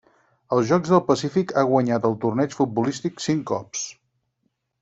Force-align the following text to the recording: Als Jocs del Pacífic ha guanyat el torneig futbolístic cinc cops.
Als 0.55 0.69
Jocs 0.71 0.93
del 0.93 1.03
Pacífic 1.09 1.53
ha 1.53 1.65
guanyat 1.73 2.09
el 2.11 2.17
torneig 2.25 2.57
futbolístic 2.63 3.25
cinc 3.29 3.49
cops. 3.55 3.89